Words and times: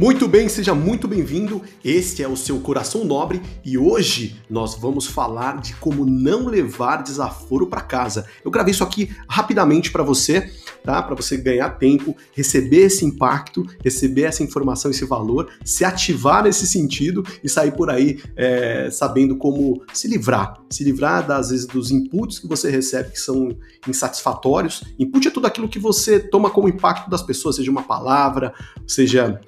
Muito 0.00 0.26
bem, 0.26 0.48
seja 0.48 0.74
muito 0.74 1.06
bem-vindo. 1.06 1.60
Este 1.84 2.22
é 2.22 2.26
o 2.26 2.34
seu 2.34 2.58
Coração 2.60 3.04
Nobre 3.04 3.42
e 3.62 3.76
hoje 3.76 4.34
nós 4.48 4.74
vamos 4.74 5.06
falar 5.06 5.60
de 5.60 5.74
como 5.74 6.06
não 6.06 6.46
levar 6.46 7.02
desaforo 7.02 7.66
para 7.66 7.82
casa. 7.82 8.24
Eu 8.42 8.50
gravei 8.50 8.72
isso 8.72 8.82
aqui 8.82 9.14
rapidamente 9.28 9.92
para 9.92 10.02
você, 10.02 10.50
tá? 10.82 11.02
Para 11.02 11.14
você 11.14 11.36
ganhar 11.36 11.68
tempo, 11.72 12.16
receber 12.32 12.86
esse 12.86 13.04
impacto, 13.04 13.62
receber 13.84 14.22
essa 14.22 14.42
informação, 14.42 14.90
esse 14.90 15.04
valor, 15.04 15.50
se 15.62 15.84
ativar 15.84 16.44
nesse 16.44 16.66
sentido 16.66 17.22
e 17.44 17.48
sair 17.50 17.72
por 17.72 17.90
aí 17.90 18.22
é, 18.34 18.88
sabendo 18.90 19.36
como 19.36 19.82
se 19.92 20.08
livrar, 20.08 20.62
se 20.70 20.82
livrar 20.82 21.26
das 21.26 21.50
vezes 21.50 21.66
dos 21.66 21.90
inputs 21.90 22.38
que 22.38 22.48
você 22.48 22.70
recebe 22.70 23.10
que 23.10 23.20
são 23.20 23.54
insatisfatórios. 23.86 24.82
Input 24.98 25.28
é 25.28 25.30
tudo 25.30 25.46
aquilo 25.46 25.68
que 25.68 25.78
você 25.78 26.18
toma 26.18 26.48
como 26.48 26.70
impacto 26.70 27.10
das 27.10 27.22
pessoas, 27.22 27.56
seja 27.56 27.70
uma 27.70 27.82
palavra, 27.82 28.54
seja 28.86 29.38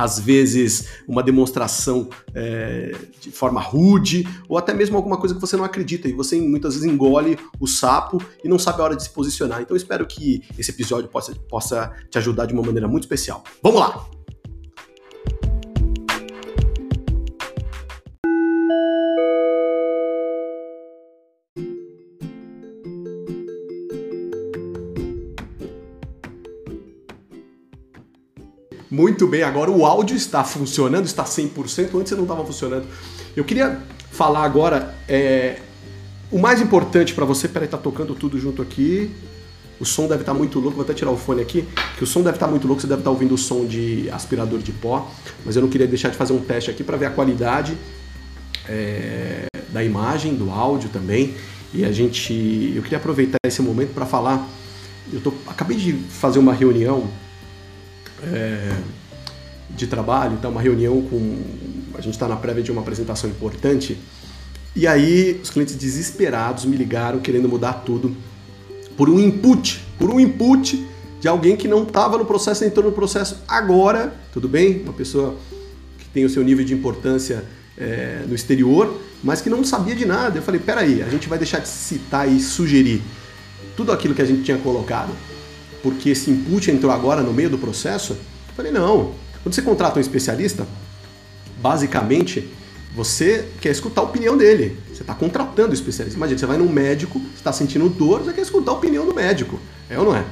às 0.00 0.18
vezes 0.18 0.88
uma 1.06 1.22
demonstração 1.22 2.08
é, 2.34 2.94
de 3.20 3.30
forma 3.30 3.60
rude, 3.60 4.26
ou 4.48 4.56
até 4.56 4.72
mesmo 4.72 4.96
alguma 4.96 5.18
coisa 5.18 5.34
que 5.34 5.40
você 5.40 5.58
não 5.58 5.64
acredita 5.64 6.08
e 6.08 6.12
você 6.12 6.40
muitas 6.40 6.74
vezes 6.74 6.90
engole 6.90 7.38
o 7.58 7.66
sapo 7.66 8.20
e 8.42 8.48
não 8.48 8.58
sabe 8.58 8.80
a 8.80 8.84
hora 8.84 8.96
de 8.96 9.02
se 9.02 9.10
posicionar. 9.10 9.60
Então 9.60 9.76
espero 9.76 10.06
que 10.06 10.42
esse 10.58 10.70
episódio 10.70 11.08
possa, 11.08 11.34
possa 11.34 11.92
te 12.10 12.16
ajudar 12.16 12.46
de 12.46 12.54
uma 12.54 12.62
maneira 12.62 12.88
muito 12.88 13.02
especial. 13.02 13.44
Vamos 13.62 13.80
lá! 13.80 14.19
Muito 28.90 29.24
bem, 29.28 29.44
agora 29.44 29.70
o 29.70 29.86
áudio 29.86 30.16
está 30.16 30.42
funcionando, 30.42 31.06
está 31.06 31.22
100%, 31.22 31.94
antes 31.94 32.10
não 32.12 32.22
estava 32.22 32.44
funcionando. 32.44 32.88
Eu 33.36 33.44
queria 33.44 33.80
falar 34.10 34.44
agora, 34.44 34.96
é, 35.08 35.60
o 36.28 36.40
mais 36.40 36.60
importante 36.60 37.14
para 37.14 37.24
você, 37.24 37.46
peraí, 37.46 37.68
tá 37.68 37.78
tocando 37.78 38.16
tudo 38.16 38.36
junto 38.36 38.60
aqui, 38.60 39.08
o 39.78 39.84
som 39.84 40.08
deve 40.08 40.22
estar 40.22 40.32
tá 40.32 40.38
muito 40.38 40.58
louco, 40.58 40.74
vou 40.74 40.84
até 40.84 40.92
tirar 40.92 41.12
o 41.12 41.16
fone 41.16 41.40
aqui, 41.40 41.64
que 41.96 42.02
o 42.02 42.06
som 42.06 42.20
deve 42.20 42.34
estar 42.34 42.46
tá 42.46 42.50
muito 42.50 42.66
louco, 42.66 42.82
você 42.82 42.88
deve 42.88 43.02
estar 43.02 43.10
tá 43.10 43.14
ouvindo 43.14 43.32
o 43.32 43.38
som 43.38 43.64
de 43.64 44.10
aspirador 44.10 44.58
de 44.58 44.72
pó, 44.72 45.08
mas 45.46 45.54
eu 45.54 45.62
não 45.62 45.68
queria 45.68 45.86
deixar 45.86 46.08
de 46.08 46.16
fazer 46.16 46.32
um 46.32 46.40
teste 46.40 46.68
aqui 46.68 46.82
para 46.82 46.96
ver 46.96 47.06
a 47.06 47.10
qualidade 47.10 47.78
é, 48.68 49.46
da 49.72 49.84
imagem, 49.84 50.34
do 50.34 50.50
áudio 50.50 50.90
também, 50.90 51.36
e 51.72 51.84
a 51.84 51.92
gente, 51.92 52.72
eu 52.74 52.82
queria 52.82 52.98
aproveitar 52.98 53.38
esse 53.46 53.62
momento 53.62 53.94
para 53.94 54.04
falar, 54.04 54.48
eu 55.12 55.20
tô, 55.20 55.32
acabei 55.46 55.76
de 55.76 55.92
fazer 55.92 56.40
uma 56.40 56.52
reunião 56.52 57.08
é, 58.24 58.76
de 59.70 59.86
trabalho, 59.86 60.34
então 60.34 60.50
uma 60.50 60.60
reunião 60.60 61.02
com. 61.02 61.38
A 61.94 62.00
gente 62.00 62.14
está 62.14 62.26
na 62.28 62.36
prévia 62.36 62.62
de 62.62 62.72
uma 62.72 62.80
apresentação 62.80 63.28
importante. 63.28 63.98
E 64.74 64.86
aí 64.86 65.40
os 65.42 65.50
clientes 65.50 65.74
desesperados 65.74 66.64
me 66.64 66.76
ligaram 66.76 67.18
querendo 67.18 67.48
mudar 67.48 67.82
tudo 67.84 68.14
por 68.96 69.10
um 69.10 69.18
input, 69.18 69.84
por 69.98 70.10
um 70.10 70.20
input 70.20 70.86
de 71.20 71.28
alguém 71.28 71.56
que 71.56 71.68
não 71.68 71.82
estava 71.82 72.16
no 72.16 72.24
processo, 72.24 72.64
entrou 72.64 72.86
no 72.86 72.92
processo 72.92 73.42
agora, 73.46 74.14
tudo 74.32 74.48
bem? 74.48 74.82
Uma 74.82 74.92
pessoa 74.92 75.36
que 75.98 76.06
tem 76.08 76.24
o 76.24 76.30
seu 76.30 76.42
nível 76.42 76.64
de 76.64 76.72
importância 76.72 77.44
é, 77.76 78.24
no 78.26 78.34
exterior, 78.34 78.98
mas 79.22 79.40
que 79.40 79.50
não 79.50 79.62
sabia 79.64 79.94
de 79.94 80.06
nada. 80.06 80.38
Eu 80.38 80.42
falei, 80.42 80.60
peraí, 80.60 81.02
a 81.02 81.08
gente 81.08 81.28
vai 81.28 81.38
deixar 81.38 81.58
de 81.58 81.68
citar 81.68 82.30
e 82.30 82.40
sugerir 82.40 83.02
tudo 83.76 83.92
aquilo 83.92 84.14
que 84.14 84.22
a 84.22 84.24
gente 84.24 84.42
tinha 84.42 84.58
colocado 84.58 85.10
porque 85.82 86.10
esse 86.10 86.30
input 86.30 86.70
entrou 86.70 86.92
agora 86.92 87.22
no 87.22 87.32
meio 87.32 87.50
do 87.50 87.58
processo? 87.58 88.12
Eu 88.12 88.54
falei, 88.56 88.72
não. 88.72 89.14
Quando 89.42 89.54
você 89.54 89.62
contrata 89.62 89.98
um 89.98 90.00
especialista, 90.00 90.66
basicamente 91.60 92.48
você 92.94 93.48
quer 93.60 93.70
escutar 93.70 94.00
a 94.00 94.04
opinião 94.04 94.36
dele. 94.36 94.76
Você 94.92 95.02
está 95.02 95.14
contratando 95.14 95.70
o 95.70 95.74
especialista. 95.74 96.16
Imagina, 96.16 96.38
você 96.38 96.46
vai 96.46 96.58
num 96.58 96.68
médico, 96.68 97.18
você 97.18 97.36
está 97.36 97.52
sentindo 97.52 97.88
dor, 97.88 98.20
você 98.20 98.32
quer 98.32 98.42
escutar 98.42 98.72
a 98.72 98.74
opinião 98.74 99.06
do 99.06 99.14
médico. 99.14 99.58
É 99.88 99.98
ou 99.98 100.04
não 100.04 100.16
é? 100.16 100.24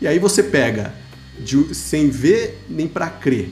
E 0.00 0.06
aí 0.06 0.18
você 0.18 0.42
pega, 0.42 0.94
de, 1.38 1.74
sem 1.74 2.08
ver 2.08 2.60
nem 2.68 2.88
para 2.88 3.08
crer. 3.08 3.50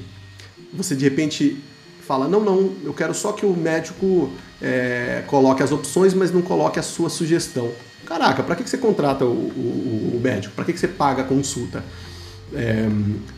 Você 0.72 0.94
de 0.94 1.04
repente 1.04 1.62
fala, 2.10 2.26
não, 2.26 2.40
não, 2.40 2.72
eu 2.82 2.92
quero 2.92 3.14
só 3.14 3.30
que 3.30 3.46
o 3.46 3.56
médico 3.56 4.28
é, 4.60 5.22
coloque 5.28 5.62
as 5.62 5.70
opções, 5.70 6.12
mas 6.12 6.32
não 6.32 6.42
coloque 6.42 6.76
a 6.76 6.82
sua 6.82 7.08
sugestão. 7.08 7.70
Caraca, 8.04 8.42
para 8.42 8.56
que, 8.56 8.64
que 8.64 8.70
você 8.70 8.78
contrata 8.78 9.24
o, 9.24 9.28
o, 9.28 10.16
o 10.16 10.20
médico? 10.20 10.52
Para 10.56 10.64
que, 10.64 10.72
que 10.72 10.80
você 10.80 10.88
paga 10.88 11.22
a 11.22 11.24
consulta? 11.24 11.84
É, 12.52 12.88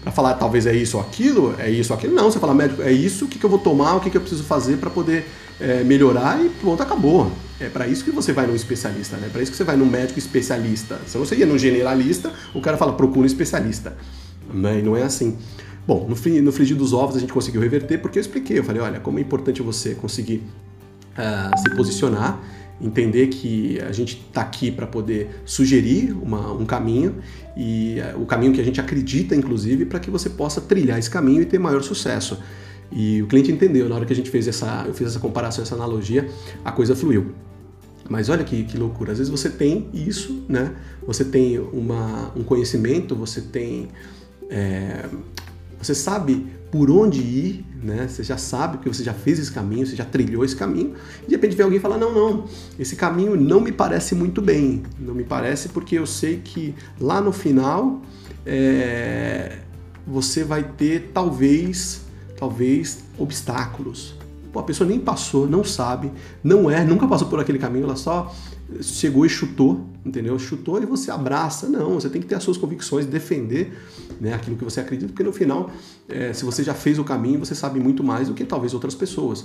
para 0.02 0.10
falar 0.10 0.34
talvez 0.34 0.64
é 0.64 0.74
isso 0.74 0.96
ou 0.96 1.02
aquilo, 1.02 1.54
é 1.58 1.70
isso 1.70 1.92
ou 1.92 1.98
aquilo. 1.98 2.14
Não, 2.14 2.30
você 2.30 2.38
fala, 2.38 2.54
médico, 2.54 2.80
é 2.80 2.90
isso, 2.90 3.26
o 3.26 3.28
que, 3.28 3.38
que 3.38 3.44
eu 3.44 3.50
vou 3.50 3.58
tomar, 3.58 3.96
o 3.96 4.00
que, 4.00 4.08
que 4.08 4.16
eu 4.16 4.22
preciso 4.22 4.44
fazer 4.44 4.78
para 4.78 4.88
poder 4.88 5.28
é, 5.60 5.84
melhorar 5.84 6.42
e 6.42 6.48
pronto, 6.48 6.82
acabou. 6.82 7.30
É 7.60 7.68
para 7.68 7.86
isso 7.86 8.02
que 8.02 8.10
você 8.10 8.32
vai 8.32 8.46
num 8.46 8.54
especialista, 8.54 9.18
né? 9.18 9.26
É 9.26 9.30
para 9.30 9.42
isso 9.42 9.50
que 9.50 9.58
você 9.58 9.64
vai 9.64 9.76
num 9.76 9.84
médico 9.84 10.18
especialista. 10.18 10.98
Se 11.06 11.18
você 11.18 11.36
ia 11.36 11.44
num 11.44 11.58
generalista, 11.58 12.32
o 12.54 12.60
cara 12.62 12.78
fala, 12.78 12.94
procura 12.94 13.24
um 13.24 13.26
especialista. 13.26 13.94
Mas 14.50 14.82
não 14.82 14.96
é 14.96 15.02
assim. 15.02 15.36
Bom, 15.86 16.08
no, 16.08 16.42
no 16.42 16.52
frigir 16.52 16.76
dos 16.76 16.92
ovos 16.92 17.16
a 17.16 17.18
gente 17.18 17.32
conseguiu 17.32 17.60
reverter 17.60 17.98
porque 17.98 18.18
eu 18.18 18.20
expliquei. 18.20 18.58
Eu 18.58 18.64
falei, 18.64 18.80
olha, 18.80 19.00
como 19.00 19.18
é 19.18 19.22
importante 19.22 19.62
você 19.62 19.94
conseguir 19.94 20.42
uh, 21.16 21.58
se 21.58 21.74
posicionar 21.74 22.40
entender 22.82 23.28
que 23.28 23.80
a 23.80 23.92
gente 23.92 24.24
está 24.26 24.40
aqui 24.40 24.70
para 24.70 24.86
poder 24.86 25.42
sugerir 25.44 26.12
uma, 26.20 26.52
um 26.52 26.66
caminho 26.66 27.16
e 27.56 27.98
uh, 28.00 28.20
o 28.20 28.26
caminho 28.26 28.52
que 28.52 28.60
a 28.60 28.64
gente 28.64 28.80
acredita, 28.80 29.36
inclusive, 29.36 29.84
para 29.84 30.00
que 30.00 30.10
você 30.10 30.28
possa 30.28 30.60
trilhar 30.60 30.98
esse 30.98 31.08
caminho 31.08 31.42
e 31.42 31.46
ter 31.46 31.58
maior 31.58 31.82
sucesso. 31.82 32.42
E 32.90 33.22
o 33.22 33.26
cliente 33.26 33.50
entendeu, 33.50 33.88
na 33.88 33.94
hora 33.94 34.04
que 34.04 34.12
a 34.12 34.16
gente 34.16 34.30
fez 34.30 34.48
essa, 34.48 34.84
eu 34.86 34.92
fiz 34.92 35.06
essa 35.06 35.20
comparação, 35.20 35.62
essa 35.62 35.74
analogia, 35.74 36.28
a 36.64 36.72
coisa 36.72 36.96
fluiu. 36.96 37.32
Mas 38.10 38.28
olha 38.28 38.42
que, 38.42 38.64
que 38.64 38.76
loucura, 38.76 39.12
às 39.12 39.18
vezes 39.18 39.30
você 39.30 39.48
tem 39.48 39.88
isso, 39.94 40.44
né? 40.48 40.74
Você 41.06 41.24
tem 41.24 41.58
uma, 41.58 42.32
um 42.36 42.42
conhecimento, 42.42 43.14
você 43.14 43.40
tem. 43.40 43.88
É, 44.50 45.06
você 45.82 45.94
sabe 45.94 46.46
por 46.70 46.90
onde 46.90 47.20
ir, 47.20 47.66
né? 47.82 48.06
Você 48.08 48.22
já 48.22 48.36
sabe 48.36 48.78
que 48.78 48.88
você 48.88 49.02
já 49.02 49.12
fez 49.12 49.38
esse 49.38 49.50
caminho, 49.50 49.86
você 49.86 49.96
já 49.96 50.04
trilhou 50.04 50.44
esse 50.44 50.56
caminho, 50.56 50.94
e 51.22 51.26
de 51.26 51.34
repente 51.34 51.56
vem 51.56 51.64
alguém 51.64 51.80
falar: 51.80 51.98
"Não, 51.98 52.12
não, 52.12 52.44
esse 52.78 52.96
caminho 52.96 53.36
não 53.36 53.60
me 53.60 53.72
parece 53.72 54.14
muito 54.14 54.40
bem. 54.40 54.82
Não 54.98 55.14
me 55.14 55.24
parece 55.24 55.68
porque 55.68 55.98
eu 55.98 56.06
sei 56.06 56.40
que 56.42 56.74
lá 57.00 57.20
no 57.20 57.32
final 57.32 58.00
é, 58.46 59.58
você 60.06 60.44
vai 60.44 60.62
ter 60.62 61.10
talvez, 61.12 62.02
talvez 62.38 63.04
obstáculos. 63.18 64.21
Pô, 64.52 64.58
a 64.58 64.62
pessoa 64.62 64.88
nem 64.88 65.00
passou, 65.00 65.46
não 65.46 65.64
sabe, 65.64 66.12
não 66.44 66.70
é, 66.70 66.84
nunca 66.84 67.08
passou 67.08 67.28
por 67.28 67.40
aquele 67.40 67.58
caminho, 67.58 67.84
ela 67.84 67.96
só 67.96 68.32
chegou 68.80 69.26
e 69.26 69.28
chutou, 69.28 69.84
entendeu? 70.04 70.38
Chutou 70.38 70.82
e 70.82 70.86
você 70.86 71.10
abraça. 71.10 71.68
Não, 71.68 71.94
você 71.94 72.08
tem 72.08 72.20
que 72.20 72.28
ter 72.28 72.34
as 72.34 72.42
suas 72.42 72.56
convicções, 72.56 73.06
defender 73.06 73.72
né, 74.20 74.34
aquilo 74.34 74.56
que 74.56 74.64
você 74.64 74.80
acredita, 74.80 75.08
porque 75.08 75.22
no 75.22 75.32
final, 75.32 75.70
é, 76.08 76.32
se 76.32 76.44
você 76.44 76.62
já 76.62 76.74
fez 76.74 76.98
o 76.98 77.04
caminho, 77.04 77.38
você 77.38 77.54
sabe 77.54 77.80
muito 77.80 78.04
mais 78.04 78.28
do 78.28 78.34
que 78.34 78.44
talvez 78.44 78.74
outras 78.74 78.94
pessoas. 78.94 79.44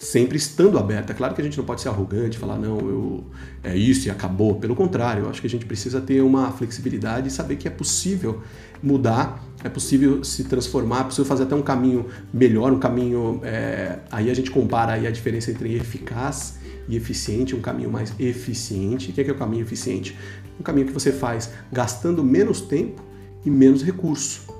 Sempre 0.00 0.38
estando 0.38 0.78
aberta. 0.78 1.12
Claro 1.12 1.34
que 1.34 1.42
a 1.42 1.44
gente 1.44 1.58
não 1.58 1.64
pode 1.66 1.82
ser 1.82 1.90
arrogante, 1.90 2.38
falar, 2.38 2.56
não, 2.56 2.78
eu 2.78 3.24
é 3.62 3.76
isso 3.76 4.08
e 4.08 4.10
acabou. 4.10 4.54
Pelo 4.54 4.74
contrário, 4.74 5.24
eu 5.24 5.28
acho 5.28 5.42
que 5.42 5.46
a 5.46 5.50
gente 5.50 5.66
precisa 5.66 6.00
ter 6.00 6.22
uma 6.22 6.50
flexibilidade 6.52 7.28
e 7.28 7.30
saber 7.30 7.56
que 7.56 7.68
é 7.68 7.70
possível 7.70 8.40
mudar, 8.82 9.44
é 9.62 9.68
possível 9.68 10.24
se 10.24 10.44
transformar, 10.44 11.00
é 11.00 11.04
possível 11.04 11.26
fazer 11.26 11.42
até 11.42 11.54
um 11.54 11.60
caminho 11.60 12.06
melhor, 12.32 12.72
um 12.72 12.78
caminho. 12.78 13.42
É, 13.44 13.98
aí 14.10 14.30
a 14.30 14.34
gente 14.34 14.50
compara 14.50 14.94
aí 14.94 15.06
a 15.06 15.10
diferença 15.10 15.50
entre 15.50 15.74
eficaz 15.74 16.58
e 16.88 16.96
eficiente, 16.96 17.54
um 17.54 17.60
caminho 17.60 17.90
mais 17.90 18.14
eficiente. 18.18 19.10
O 19.10 19.12
que 19.12 19.20
é, 19.20 19.24
que 19.24 19.28
é 19.28 19.34
o 19.34 19.36
caminho 19.36 19.64
eficiente? 19.64 20.16
Um 20.58 20.62
caminho 20.62 20.86
que 20.86 20.94
você 20.94 21.12
faz 21.12 21.52
gastando 21.70 22.24
menos 22.24 22.62
tempo 22.62 23.02
e 23.44 23.50
menos 23.50 23.82
recurso. 23.82 24.59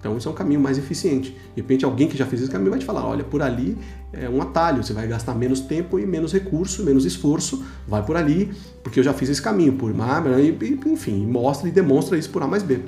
Então, 0.00 0.16
isso 0.16 0.26
é 0.28 0.32
um 0.32 0.34
caminho 0.34 0.58
mais 0.58 0.78
eficiente. 0.78 1.30
De 1.54 1.60
repente, 1.60 1.84
alguém 1.84 2.08
que 2.08 2.16
já 2.16 2.24
fez 2.24 2.40
esse 2.40 2.50
caminho 2.50 2.70
vai 2.70 2.80
te 2.80 2.86
falar: 2.86 3.06
olha, 3.06 3.22
por 3.22 3.42
ali 3.42 3.76
é 4.12 4.28
um 4.28 4.40
atalho, 4.40 4.82
você 4.82 4.94
vai 4.94 5.06
gastar 5.06 5.34
menos 5.34 5.60
tempo 5.60 5.98
e 5.98 6.06
menos 6.06 6.32
recurso, 6.32 6.82
menos 6.82 7.04
esforço, 7.04 7.62
vai 7.86 8.02
por 8.02 8.16
ali, 8.16 8.50
porque 8.82 8.98
eu 8.98 9.04
já 9.04 9.12
fiz 9.12 9.28
esse 9.28 9.42
caminho, 9.42 9.74
por 9.74 9.92
A, 10.00 10.22
enfim, 10.86 11.26
mostra 11.26 11.68
e 11.68 11.70
demonstra 11.70 12.16
isso 12.16 12.30
por 12.30 12.42
A 12.42 12.46
mais 12.46 12.62
B. 12.62 12.80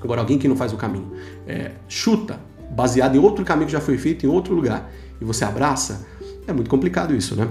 Agora, 0.00 0.20
alguém 0.20 0.38
que 0.38 0.48
não 0.48 0.56
faz 0.56 0.72
o 0.72 0.76
caminho, 0.76 1.12
é, 1.46 1.72
chuta, 1.86 2.40
baseado 2.70 3.14
em 3.14 3.18
outro 3.18 3.44
caminho 3.44 3.66
que 3.66 3.72
já 3.72 3.80
foi 3.80 3.98
feito 3.98 4.24
em 4.24 4.28
outro 4.28 4.54
lugar, 4.54 4.90
e 5.20 5.24
você 5.24 5.44
abraça, 5.44 6.06
é 6.46 6.52
muito 6.52 6.70
complicado 6.70 7.14
isso, 7.14 7.36
né? 7.36 7.48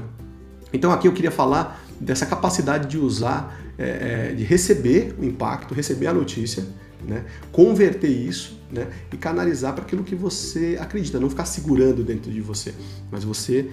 Então 0.73 0.91
aqui 0.91 1.07
eu 1.07 1.13
queria 1.13 1.31
falar 1.31 1.81
dessa 1.99 2.25
capacidade 2.25 2.87
de 2.87 2.97
usar, 2.97 3.57
é, 3.77 4.29
é, 4.31 4.35
de 4.35 4.43
receber 4.43 5.15
o 5.19 5.23
impacto, 5.23 5.73
receber 5.73 6.07
a 6.07 6.13
notícia, 6.13 6.65
né, 7.05 7.25
converter 7.51 8.09
isso 8.09 8.59
né, 8.71 8.87
e 9.11 9.17
canalizar 9.17 9.73
para 9.73 9.83
aquilo 9.83 10.03
que 10.03 10.15
você 10.15 10.77
acredita, 10.79 11.19
não 11.19 11.29
ficar 11.29 11.45
segurando 11.45 12.03
dentro 12.03 12.31
de 12.31 12.41
você, 12.41 12.73
mas 13.11 13.23
você 13.23 13.69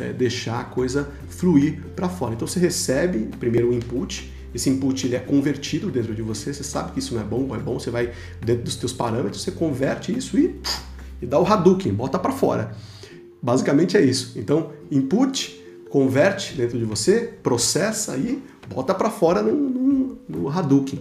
é, 0.00 0.12
deixar 0.12 0.60
a 0.60 0.64
coisa 0.64 1.08
fluir 1.28 1.80
para 1.94 2.08
fora. 2.08 2.34
Então 2.34 2.46
você 2.46 2.58
recebe 2.58 3.28
primeiro 3.38 3.70
o 3.70 3.74
input, 3.74 4.32
esse 4.54 4.70
input 4.70 5.06
ele 5.06 5.16
é 5.16 5.20
convertido 5.20 5.90
dentro 5.90 6.14
de 6.14 6.22
você, 6.22 6.52
você 6.52 6.64
sabe 6.64 6.92
que 6.92 6.98
isso 6.98 7.14
não 7.14 7.20
é 7.20 7.24
bom, 7.24 7.46
não 7.46 7.54
é 7.54 7.58
bom, 7.58 7.78
você 7.78 7.90
vai 7.90 8.12
dentro 8.44 8.64
dos 8.64 8.76
teus 8.76 8.92
parâmetros, 8.92 9.42
você 9.42 9.50
converte 9.50 10.16
isso 10.16 10.38
e 10.38 10.60
e 11.20 11.26
dá 11.26 11.38
o 11.38 11.46
Hadouken, 11.46 11.92
bota 11.92 12.18
para 12.18 12.32
fora. 12.32 12.72
Basicamente 13.40 13.96
é 13.96 14.02
isso. 14.02 14.38
Então, 14.38 14.72
input, 14.90 15.62
converte 15.90 16.54
dentro 16.54 16.78
de 16.78 16.84
você, 16.84 17.32
processa 17.42 18.16
e 18.16 18.42
bota 18.68 18.94
para 18.94 19.10
fora 19.10 19.42
no, 19.42 19.54
no, 19.54 20.18
no, 20.28 20.48
Hadouken. 20.48 21.00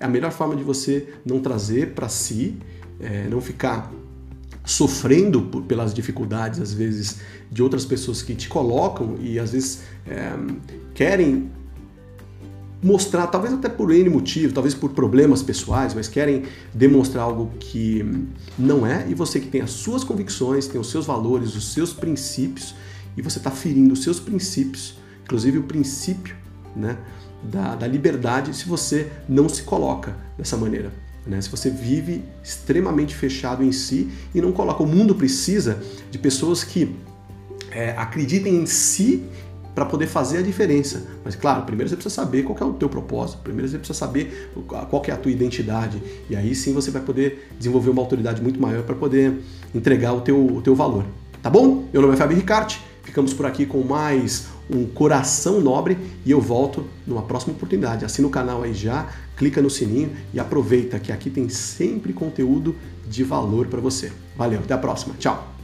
É 0.00 0.06
a 0.06 0.08
melhor 0.08 0.32
forma 0.32 0.56
de 0.56 0.64
você 0.64 1.12
não 1.24 1.40
trazer 1.40 1.92
para 1.92 2.08
si, 2.08 2.56
é, 2.98 3.28
não 3.28 3.40
ficar 3.40 3.92
sofrendo 4.64 5.42
por, 5.42 5.62
pelas 5.62 5.92
dificuldades, 5.92 6.58
às 6.58 6.72
vezes, 6.72 7.20
de 7.50 7.62
outras 7.62 7.84
pessoas 7.84 8.22
que 8.22 8.34
te 8.34 8.48
colocam 8.48 9.16
e 9.20 9.38
às 9.38 9.52
vezes 9.52 9.82
é, 10.06 10.32
querem 10.94 11.50
mostrar, 12.82 13.26
talvez 13.26 13.52
até 13.52 13.68
por 13.68 13.92
N 13.92 14.08
motivo, 14.08 14.54
talvez 14.54 14.74
por 14.74 14.90
problemas 14.92 15.42
pessoais, 15.42 15.92
mas 15.92 16.08
querem 16.08 16.44
demonstrar 16.72 17.24
algo 17.24 17.50
que 17.58 18.02
não 18.58 18.86
é, 18.86 19.06
e 19.08 19.14
você 19.14 19.38
que 19.38 19.48
tem 19.48 19.60
as 19.60 19.70
suas 19.70 20.02
convicções, 20.02 20.66
tem 20.66 20.80
os 20.80 20.90
seus 20.90 21.04
valores, 21.04 21.54
os 21.54 21.72
seus 21.72 21.92
princípios, 21.92 22.74
e 23.16 23.22
você 23.22 23.38
está 23.38 23.50
ferindo 23.50 23.92
os 23.92 24.02
seus 24.02 24.18
princípios, 24.18 24.98
inclusive 25.24 25.58
o 25.58 25.64
princípio 25.64 26.34
né, 26.74 26.96
da, 27.42 27.74
da 27.74 27.86
liberdade, 27.86 28.54
se 28.54 28.66
você 28.66 29.10
não 29.28 29.48
se 29.48 29.62
coloca 29.62 30.16
dessa 30.36 30.56
maneira. 30.56 30.92
Né? 31.26 31.40
Se 31.40 31.50
você 31.50 31.70
vive 31.70 32.24
extremamente 32.42 33.14
fechado 33.14 33.62
em 33.62 33.72
si 33.72 34.10
e 34.34 34.40
não 34.40 34.52
coloca. 34.52 34.82
O 34.82 34.86
mundo 34.86 35.14
precisa 35.14 35.82
de 36.10 36.18
pessoas 36.18 36.64
que 36.64 36.96
é, 37.70 37.90
acreditem 37.90 38.56
em 38.56 38.66
si 38.66 39.24
para 39.74 39.84
poder 39.84 40.06
fazer 40.06 40.38
a 40.38 40.42
diferença. 40.42 41.06
Mas 41.24 41.36
claro, 41.36 41.62
primeiro 41.62 41.88
você 41.88 41.96
precisa 41.96 42.14
saber 42.14 42.42
qual 42.42 42.58
é 42.60 42.64
o 42.64 42.74
teu 42.74 42.88
propósito, 42.88 43.40
primeiro 43.42 43.68
você 43.68 43.78
precisa 43.78 43.98
saber 43.98 44.50
qual 44.66 45.02
é 45.06 45.12
a 45.12 45.16
tua 45.16 45.30
identidade 45.30 46.02
e 46.28 46.34
aí 46.34 46.54
sim 46.54 46.74
você 46.74 46.90
vai 46.90 47.02
poder 47.02 47.48
desenvolver 47.56 47.90
uma 47.90 48.02
autoridade 48.02 48.42
muito 48.42 48.60
maior 48.60 48.82
para 48.82 48.94
poder 48.94 49.40
entregar 49.74 50.12
o 50.12 50.20
teu, 50.20 50.56
o 50.56 50.60
teu 50.60 50.74
valor. 50.74 51.04
Tá 51.42 51.48
bom? 51.48 51.88
Meu 51.92 52.02
nome 52.02 52.14
é 52.14 52.16
Fábio 52.16 52.36
Ricarte, 52.36 52.82
ficamos 53.10 53.34
por 53.34 53.44
aqui 53.44 53.66
com 53.66 53.82
mais 53.82 54.46
um 54.72 54.86
Coração 54.86 55.60
Nobre 55.60 55.98
e 56.24 56.30
eu 56.30 56.40
volto 56.40 56.84
numa 57.04 57.22
próxima 57.22 57.52
oportunidade. 57.52 58.04
Assina 58.04 58.28
o 58.28 58.30
canal 58.30 58.62
aí 58.62 58.72
já, 58.72 59.08
clica 59.36 59.60
no 59.60 59.68
sininho 59.68 60.12
e 60.32 60.38
aproveita 60.38 60.96
que 61.00 61.10
aqui 61.10 61.28
tem 61.28 61.48
sempre 61.48 62.12
conteúdo 62.12 62.76
de 63.08 63.24
valor 63.24 63.66
para 63.66 63.80
você. 63.80 64.12
Valeu, 64.36 64.60
até 64.60 64.74
a 64.74 64.78
próxima. 64.78 65.16
Tchau! 65.18 65.59